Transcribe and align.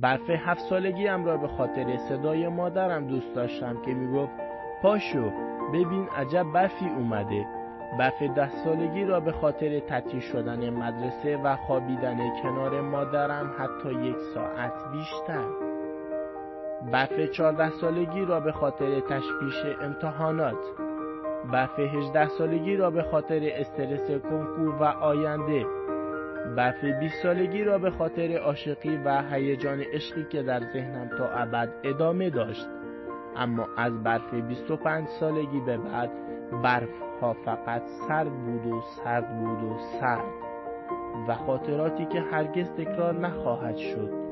برف 0.00 0.30
هفت 0.30 0.60
سالگیم 0.60 1.24
را 1.24 1.36
به 1.36 1.48
خاطر 1.48 1.96
صدای 1.96 2.48
مادرم 2.48 3.06
دوست 3.06 3.34
داشتم 3.34 3.82
که 3.82 3.94
می‌گفت 3.94 4.32
پاشو 4.82 5.30
ببین 5.72 6.08
عجب 6.16 6.52
برفی 6.54 6.88
اومده. 6.88 7.46
برف 7.98 8.22
ده 8.22 8.50
سالگی 8.64 9.04
را 9.04 9.20
به 9.20 9.32
خاطر 9.32 9.80
تعطیل 9.80 10.20
شدن 10.20 10.70
مدرسه 10.70 11.36
و 11.36 11.56
خوابیدن 11.56 12.40
کنار 12.42 12.80
مادرم 12.80 13.54
حتی 13.58 13.94
یک 13.94 14.16
ساعت 14.34 14.72
بیشتر. 14.92 15.44
برف 16.92 17.30
چهارده 17.30 17.70
سالگی 17.70 18.24
را 18.24 18.40
به 18.40 18.52
خاطر 18.52 19.00
تشویش 19.00 19.64
امتحانات. 19.82 20.64
برف 21.52 21.78
هجده 21.78 22.28
سالگی 22.28 22.76
را 22.76 22.90
به 22.90 23.02
خاطر 23.02 23.40
استرس 23.42 24.10
کنکور 24.10 24.74
و 24.80 24.84
آینده. 24.84 25.83
برف 26.56 26.84
20 26.84 27.22
سالگی 27.22 27.64
را 27.64 27.78
به 27.78 27.90
خاطر 27.90 28.36
عاشقی 28.36 28.96
و 29.04 29.22
هیجان 29.30 29.80
عشقی 29.80 30.24
که 30.24 30.42
در 30.42 30.60
ذهنم 30.72 31.10
تا 31.18 31.28
ابد 31.28 31.68
ادامه 31.84 32.30
داشت. 32.30 32.66
اما 33.36 33.68
از 33.76 34.02
برف 34.02 34.34
25 34.34 35.08
سالگی 35.20 35.60
به 35.60 35.76
بعد 35.76 36.10
برف 36.62 37.00
ها 37.20 37.32
فقط 37.44 37.82
سرد 38.08 38.32
بود 38.32 38.66
و 38.66 38.82
سرد 39.04 39.38
بود 39.38 39.62
و 39.62 39.78
سرد 40.00 40.24
و 41.28 41.34
خاطراتی 41.34 42.06
که 42.06 42.20
هرگز 42.20 42.70
تکرار 42.70 43.14
نخواهد 43.14 43.76
شد. 43.76 44.23